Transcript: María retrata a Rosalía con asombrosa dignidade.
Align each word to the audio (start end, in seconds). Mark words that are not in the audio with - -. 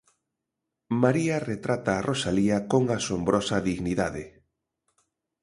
María 1.03 1.37
retrata 1.51 1.91
a 1.95 2.03
Rosalía 2.09 2.57
con 2.71 2.83
asombrosa 2.97 3.57
dignidade. 3.69 4.23